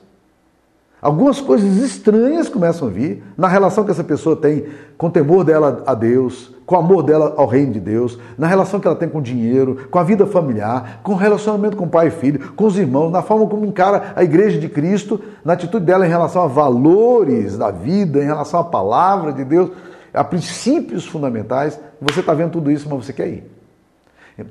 [1.05, 4.65] Algumas coisas estranhas começam a vir na relação que essa pessoa tem
[4.97, 8.47] com o temor dela a Deus, com o amor dela ao reino de Deus, na
[8.47, 11.85] relação que ela tem com o dinheiro, com a vida familiar, com o relacionamento com
[11.85, 15.21] o pai e filho, com os irmãos, na forma como encara a igreja de Cristo,
[15.43, 19.69] na atitude dela em relação a valores da vida, em relação à palavra de Deus,
[20.11, 21.79] a princípios fundamentais.
[22.01, 23.43] Você está vendo tudo isso, mas você quer ir.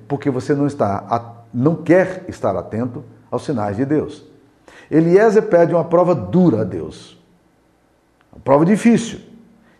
[0.06, 4.34] Porque você não está, não quer estar atento aos sinais de Deus.
[4.90, 7.18] Eliezer pede uma prova dura a Deus.
[8.32, 9.20] Uma prova difícil.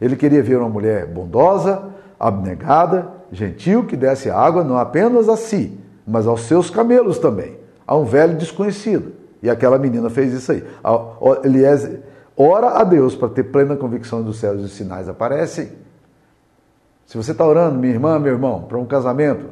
[0.01, 5.79] Ele queria ver uma mulher bondosa, abnegada, gentil, que desse água não apenas a si,
[6.07, 9.13] mas aos seus camelos também, a um velho desconhecido.
[9.43, 10.65] E aquela menina fez isso aí.
[11.45, 12.01] Eliezer
[12.37, 15.73] ora a Deus para ter plena convicção dos céus e os sinais aparecem.
[17.07, 19.47] Se você está orando, minha irmã, meu irmão, para um casamento,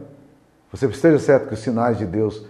[0.72, 2.46] você esteja certo que os sinais de Deus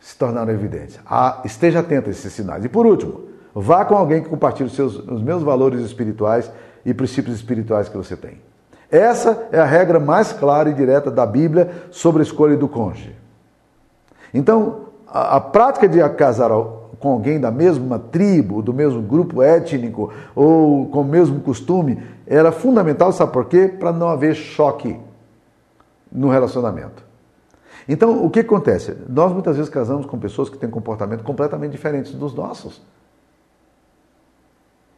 [0.00, 0.98] se tornaram evidentes.
[1.06, 2.64] Ah, esteja atento a esses sinais.
[2.64, 6.50] E por último, vá com alguém que compartilhe os, seus, os mesmos valores espirituais
[6.84, 8.40] e princípios espirituais que você tem.
[8.90, 13.14] Essa é a regra mais clara e direta da Bíblia sobre a escolha do cônjuge.
[14.32, 16.50] Então, a, a prática de casar
[16.98, 22.50] com alguém da mesma tribo, do mesmo grupo étnico ou com o mesmo costume era
[22.50, 23.68] fundamental, sabe por quê?
[23.68, 24.98] Para não haver choque
[26.10, 27.09] no relacionamento.
[27.88, 28.96] Então, o que acontece?
[29.08, 32.80] Nós muitas vezes casamos com pessoas que têm comportamento completamente diferentes dos nossos.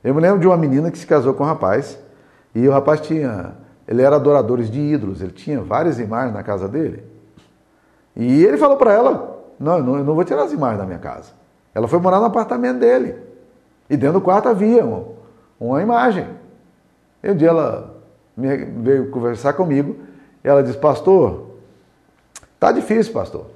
[0.02, 1.98] Eu me lembro de uma menina que se casou com um rapaz,
[2.54, 3.54] e o rapaz tinha.
[3.86, 7.04] Ele era adorador de ídolos, ele tinha várias imagens na casa dele.
[8.16, 11.32] E ele falou para ela: não, eu não vou tirar as imagens da minha casa.
[11.74, 13.16] Ela foi morar no apartamento dele.
[13.88, 14.84] E dentro do quarto havia
[15.60, 16.26] uma, imagem.
[17.22, 17.96] E um dia ela
[18.36, 19.96] veio conversar comigo,
[20.42, 21.51] ela disse: Pastor,
[22.62, 23.46] Tá difícil, pastor.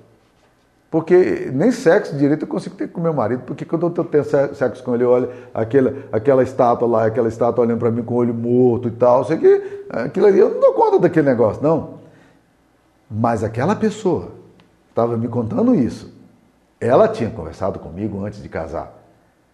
[0.91, 4.83] Porque nem sexo direito eu consigo ter com meu marido, porque quando eu tenho sexo
[4.83, 8.17] com ele, eu olho aquela, aquela estátua lá, aquela estátua olhando para mim com o
[8.17, 12.01] olho morto e tal, sei que aquilo ali, eu não dou conta daquele negócio, não.
[13.09, 14.33] Mas aquela pessoa
[14.89, 16.13] estava me contando isso.
[16.81, 18.93] Ela tinha conversado comigo antes de casar.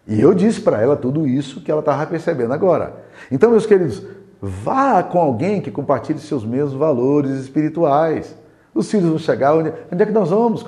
[0.07, 3.05] E eu disse para ela tudo isso que ela estava percebendo agora.
[3.31, 4.03] Então, meus queridos,
[4.41, 8.41] vá com alguém que compartilhe seus mesmos valores espirituais.
[8.73, 10.65] Os filhos vão chegar, onde, onde é que nós vamos?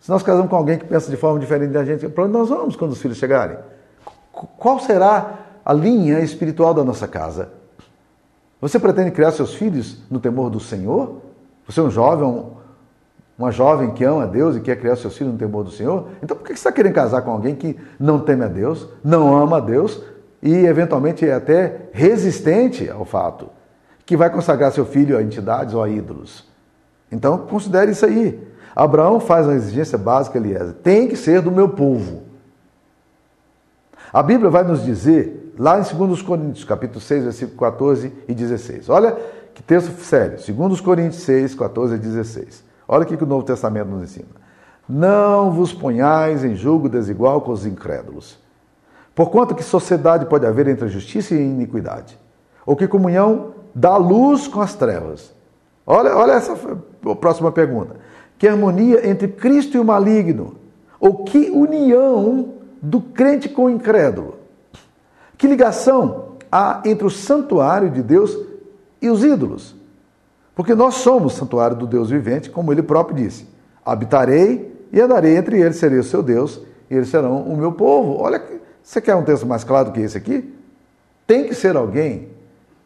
[0.00, 2.48] Se nós casamos com alguém que pensa de forma diferente da gente, para onde nós
[2.48, 3.58] vamos quando os filhos chegarem?
[4.58, 7.50] Qual será a linha espiritual da nossa casa?
[8.60, 11.20] Você pretende criar seus filhos no temor do Senhor?
[11.66, 12.44] Você é um jovem,
[13.38, 16.08] uma jovem que ama a Deus e quer criar seus filhos no temor do Senhor?
[16.22, 19.34] Então por que você está querendo casar com alguém que não teme a Deus, não
[19.34, 20.02] ama a Deus
[20.42, 23.48] e eventualmente é até resistente ao fato
[24.04, 26.49] que vai consagrar seu filho a entidades ou a ídolos?
[27.10, 28.40] Então, considere isso aí.
[28.74, 30.74] Abraão faz uma exigência básica, Eliezer.
[30.74, 32.22] Tem que ser do meu povo.
[34.12, 38.88] A Bíblia vai nos dizer, lá em 2 Coríntios, capítulo 6, versículo 14 e 16.
[38.88, 39.16] Olha
[39.54, 40.40] que texto sério.
[40.40, 42.64] Segundo os Coríntios 6, 14 a 16.
[42.88, 44.28] Olha o que o Novo Testamento nos ensina.
[44.88, 48.38] Não vos ponhais em julgo desigual com os incrédulos.
[49.14, 52.18] Porquanto que sociedade pode haver entre a justiça e a iniquidade?
[52.66, 55.32] Ou que comunhão dá luz com as trevas?
[55.92, 56.56] Olha, olha essa
[57.20, 57.96] próxima pergunta.
[58.38, 60.54] Que harmonia entre Cristo e o maligno?
[61.00, 64.36] Ou que união do crente com o incrédulo?
[65.36, 68.38] Que ligação há entre o santuário de Deus
[69.02, 69.74] e os ídolos?
[70.54, 73.48] Porque nós somos santuário do Deus vivente, como ele próprio disse:
[73.84, 78.16] habitarei e andarei entre eles, serei o seu Deus, e eles serão o meu povo.
[78.22, 78.40] Olha,
[78.80, 80.54] você quer um texto mais claro do que esse aqui?
[81.26, 82.28] Tem que ser alguém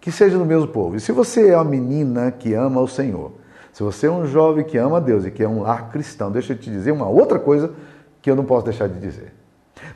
[0.04, 0.96] que seja do mesmo povo.
[0.96, 3.32] E se você é uma menina que ama o Senhor,
[3.72, 6.52] se você é um jovem que ama Deus e que é um lar cristão, deixa
[6.52, 7.72] eu te dizer uma outra coisa
[8.20, 9.32] que eu não posso deixar de dizer.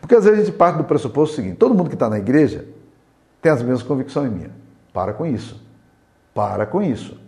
[0.00, 2.64] Porque às vezes a gente parte do pressuposto seguinte: todo mundo que está na igreja
[3.42, 4.50] tem as mesmas convicções minhas.
[4.94, 5.62] Para com isso.
[6.32, 7.20] Para com isso.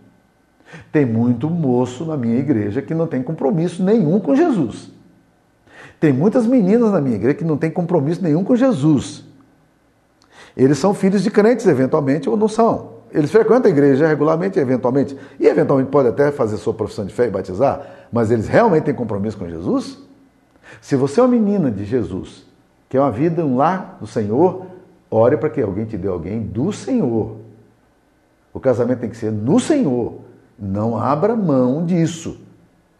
[0.91, 4.89] Tem muito moço na minha igreja que não tem compromisso nenhum com Jesus.
[5.99, 9.23] Tem muitas meninas na minha igreja que não têm compromisso nenhum com Jesus.
[10.55, 13.01] Eles são filhos de crentes, eventualmente, ou não são.
[13.13, 17.27] Eles frequentam a igreja regularmente, eventualmente, e eventualmente pode até fazer sua profissão de fé
[17.27, 19.97] e batizar, mas eles realmente têm compromisso com Jesus?
[20.79, 22.45] Se você é uma menina de Jesus,
[22.87, 24.65] que é uma vida, um lar do Senhor,
[25.09, 27.37] ore para que alguém te dê alguém do Senhor.
[28.53, 30.19] O casamento tem que ser no Senhor.
[30.57, 32.39] Não abra mão disso.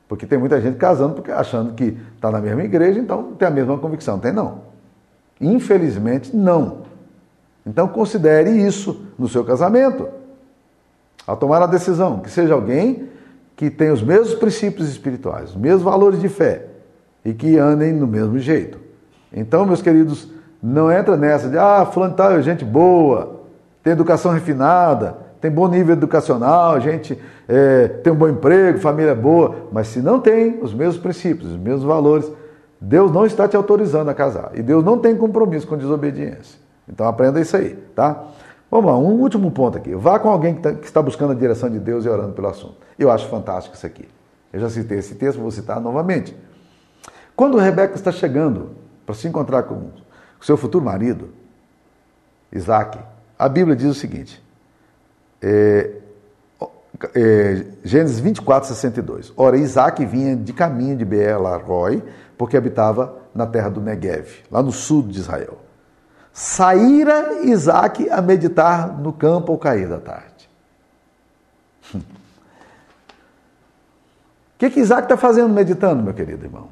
[0.08, 3.52] Porque tem muita gente casando porque achando que está na mesma igreja, então tem a
[3.52, 4.20] mesma convicção.
[4.20, 4.62] Tem não.
[5.40, 6.80] Infelizmente, não.
[7.66, 10.08] Então considere isso no seu casamento.
[11.26, 13.10] Ao tomar a decisão, que seja alguém
[13.56, 16.66] que tenha os mesmos princípios espirituais, os mesmos valores de fé
[17.24, 18.80] e que andem no mesmo jeito.
[19.32, 20.28] Então, meus queridos,
[20.62, 23.42] não entra nessa de ah, fulano tal é gente boa,
[23.84, 29.68] tem educação refinada, tem bom nível educacional, gente é, tem um bom emprego, família boa,
[29.72, 32.32] mas se não tem os mesmos princípios, os mesmos valores,
[32.80, 34.52] Deus não está te autorizando a casar.
[34.54, 36.61] E Deus não tem compromisso com desobediência.
[36.92, 38.26] Então aprenda isso aí, tá?
[38.70, 39.96] Vamos lá, um último ponto aqui.
[39.96, 42.48] Vá com alguém que, tá, que está buscando a direção de Deus e orando pelo
[42.48, 42.76] assunto.
[42.98, 44.08] Eu acho fantástico isso aqui.
[44.52, 46.36] Eu já citei esse texto, vou citar novamente.
[47.36, 48.72] Quando Rebeca está chegando
[49.06, 49.90] para se encontrar com
[50.42, 51.30] seu futuro marido,
[52.52, 53.00] Isaac,
[53.38, 54.44] a Bíblia diz o seguinte:
[55.42, 55.92] é,
[57.16, 59.34] é, Gênesis 24, 62.
[59.36, 62.04] Ora, Isaac vinha de caminho de Beer-Laroi,
[62.38, 65.58] porque habitava na terra do Negev, lá no sul de Israel.
[66.34, 70.50] Saíra Isaac a meditar no campo ao cair da tarde.
[71.94, 72.02] O
[74.58, 76.68] que, que Isaac está fazendo meditando, meu querido irmão?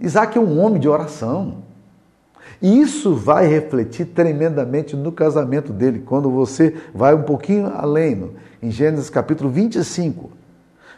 [0.00, 1.62] Isaac é um homem de oração.
[2.60, 8.70] E isso vai refletir tremendamente no casamento dele, quando você vai um pouquinho além, em
[8.70, 10.30] Gênesis capítulo 25.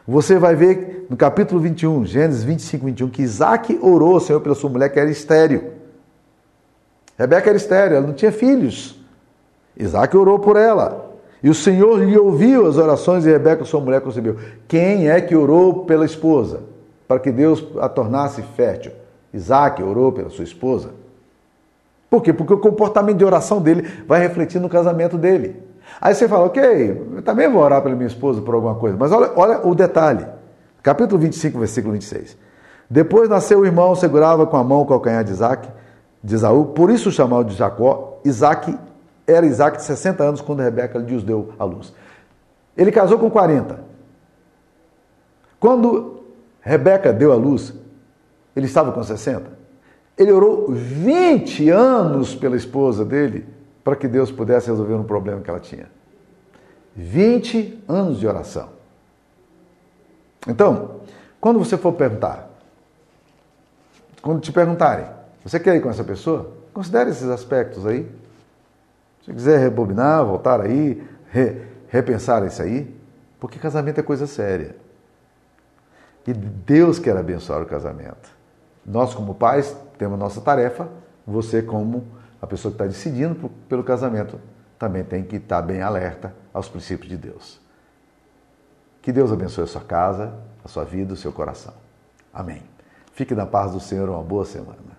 [0.06, 4.70] Você vai ver no capítulo 21, Gênesis 25, 21, que Isaac orou Senhor pela sua
[4.70, 5.73] mulher que era estéreo.
[7.18, 8.98] Rebeca era estéreo, ela não tinha filhos.
[9.76, 11.12] Isaac orou por ela.
[11.42, 14.36] E o Senhor lhe ouviu as orações e Rebeca, sua mulher, concebeu.
[14.66, 16.60] Quem é que orou pela esposa?
[17.06, 18.92] Para que Deus a tornasse fértil.
[19.32, 20.90] Isaac orou pela sua esposa.
[22.08, 22.32] Por quê?
[22.32, 25.62] Porque o comportamento de oração dele vai refletir no casamento dele.
[26.00, 28.96] Aí você fala, ok, eu também vou orar pela minha esposa por alguma coisa.
[28.98, 30.26] Mas olha, olha o detalhe.
[30.82, 32.36] Capítulo 25, versículo 26.
[32.88, 35.68] Depois nasceu o irmão, segurava com a mão o calcanhar de Isaac
[36.24, 38.74] de Esaú, por isso chamado de Jacó, Isaac
[39.26, 41.92] era Isaac de 60 anos quando Rebeca lhe deu à luz.
[42.74, 43.78] Ele casou com 40.
[45.60, 46.24] Quando
[46.62, 47.74] Rebeca deu à luz,
[48.56, 49.52] ele estava com 60.
[50.16, 53.46] Ele orou 20 anos pela esposa dele
[53.82, 55.90] para que Deus pudesse resolver um problema que ela tinha.
[56.96, 58.70] 20 anos de oração.
[60.48, 61.00] Então,
[61.38, 62.48] quando você for perguntar,
[64.22, 65.06] quando te perguntarem,
[65.44, 66.52] você quer ir com essa pessoa?
[66.72, 68.10] Considere esses aspectos aí.
[69.24, 72.94] Se quiser rebobinar, voltar aí, re, repensar isso aí,
[73.38, 74.74] porque casamento é coisa séria.
[76.26, 78.30] E Deus quer abençoar o casamento.
[78.84, 80.88] Nós, como pais, temos nossa tarefa,
[81.26, 82.06] você, como
[82.40, 84.40] a pessoa que está decidindo pelo casamento,
[84.78, 87.60] também tem que estar bem alerta aos princípios de Deus.
[89.02, 90.34] Que Deus abençoe a sua casa,
[90.64, 91.74] a sua vida, o seu coração.
[92.32, 92.62] Amém.
[93.12, 94.93] Fique na paz do Senhor, uma boa semana.